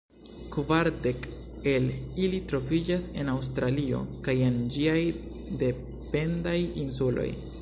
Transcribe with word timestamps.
Kvar 0.53 0.87
dek 1.03 1.27
el 1.73 1.85
ili 2.27 2.39
troviĝas 2.53 3.07
en 3.25 3.31
Aŭstralio 3.35 4.01
kaj 4.29 4.37
en 4.49 4.61
ĝiaj 4.79 4.99
dependaj 5.65 6.61
insuloj. 6.87 7.33